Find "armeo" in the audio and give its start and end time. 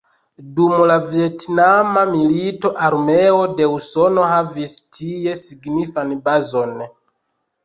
2.87-3.37